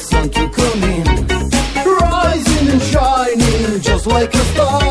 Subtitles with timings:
[0.00, 1.04] sun to come in,
[1.84, 4.89] rising and shining just like a star.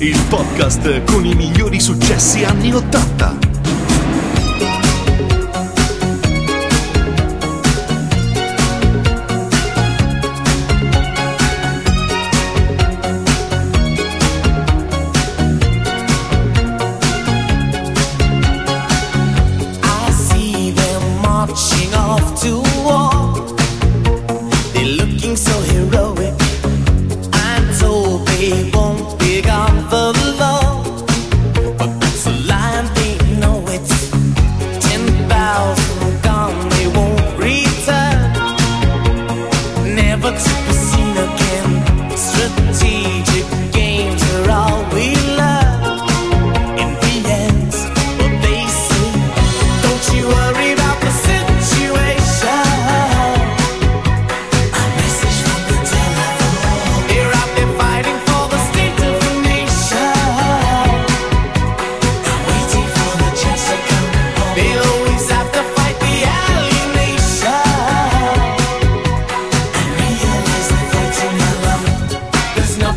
[0.00, 3.17] il podcast con i migliori successi anni 80.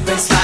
[0.05, 0.40] breast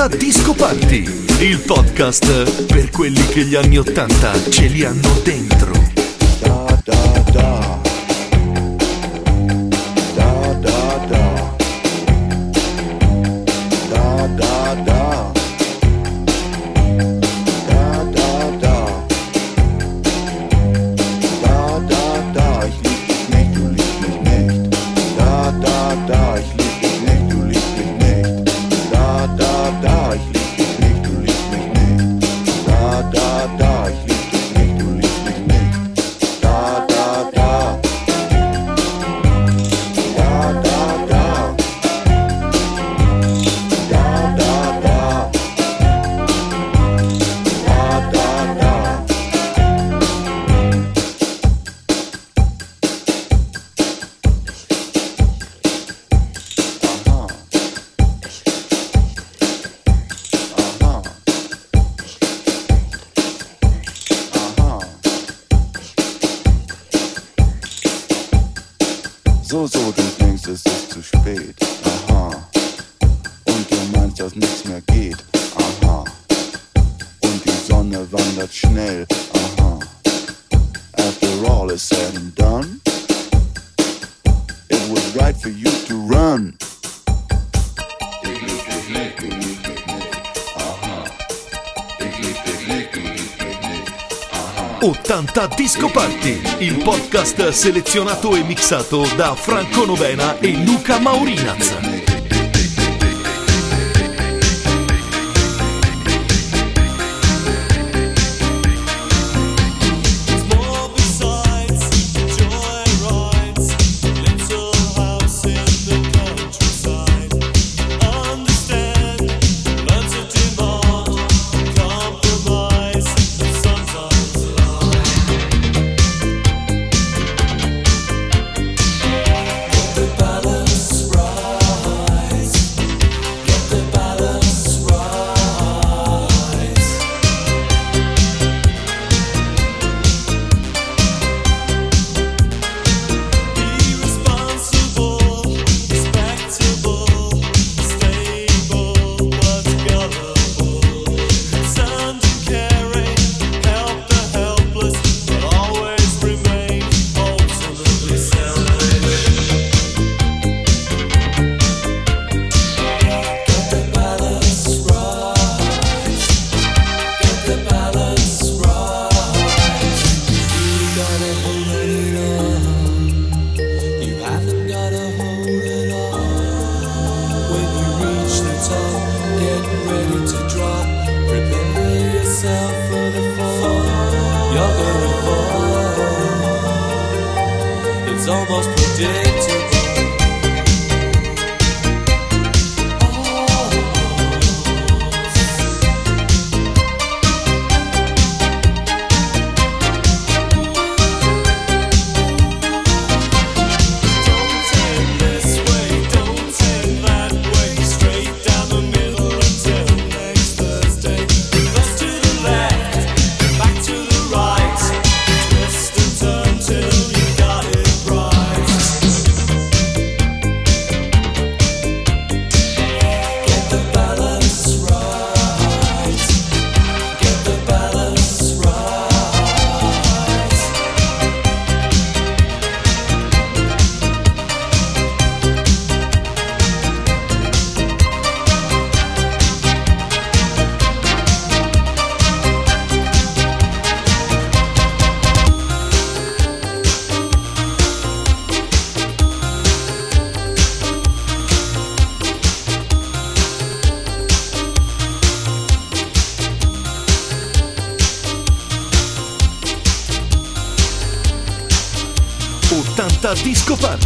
[0.00, 1.02] ascolta Disco Party,
[1.40, 5.72] il podcast per quelli che gli anni Ottanta ce li hanno dentro.
[6.40, 7.78] Da, da, da.
[10.14, 11.50] Da, da, da, da.
[71.00, 72.09] zu spät
[94.82, 102.09] 80 Disco Party, il podcast selezionato e mixato da Franco Novena e Luca Maurinaz.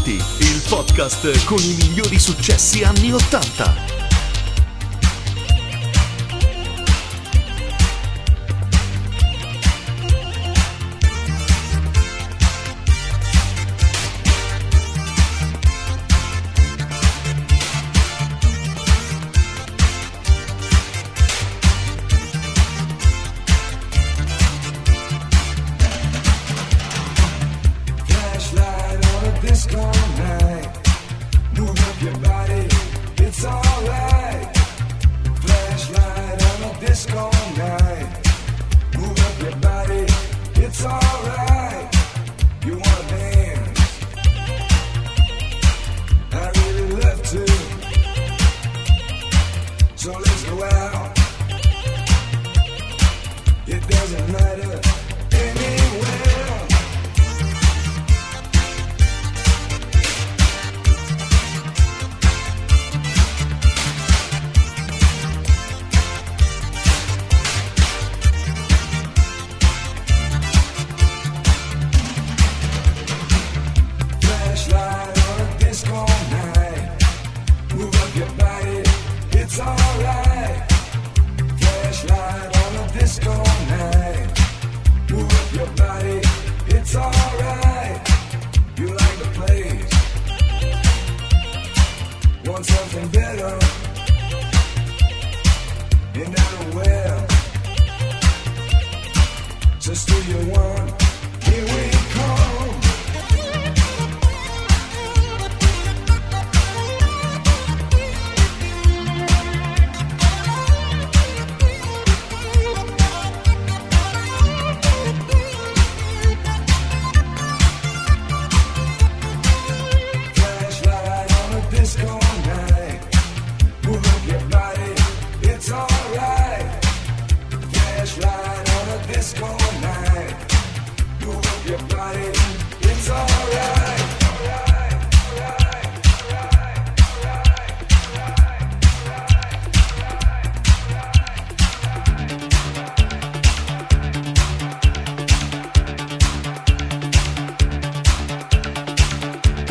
[0.04, 3.93] Ascolti il podcast con i migliori successi anni 80.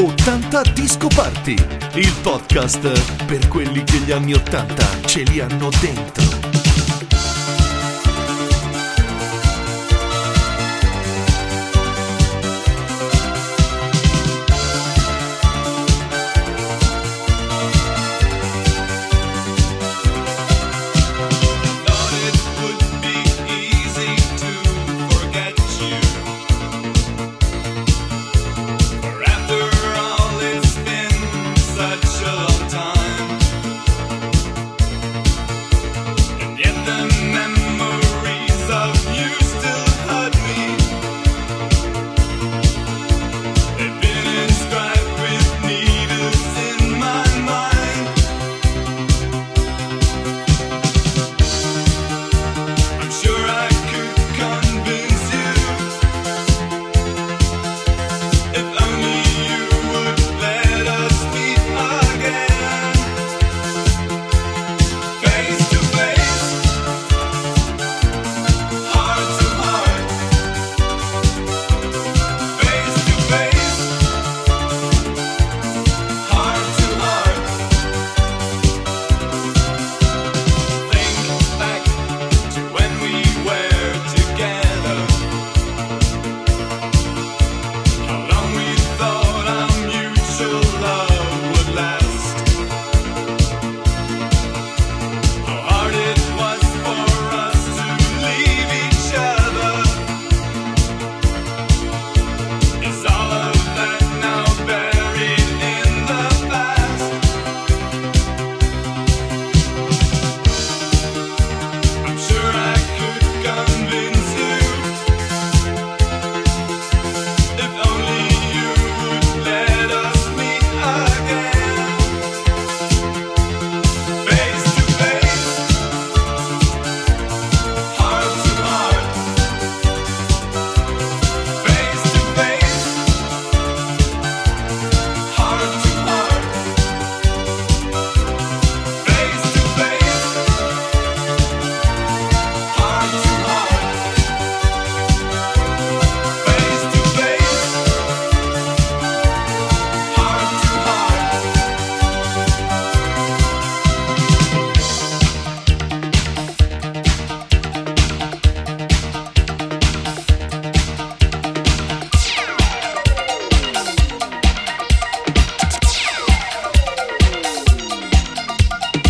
[0.04, 1.56] 80 Disco Party,
[1.94, 6.53] il podcast per quelli che gli anni 80 ce li hanno dentro.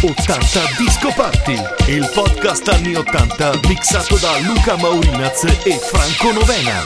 [0.04, 1.58] 80 Disco Party,
[1.88, 6.84] il podcast anni 80 mixato da Luca Maurinaz e Franco Novena.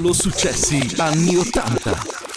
[0.00, 2.29] Solo successi anni 80.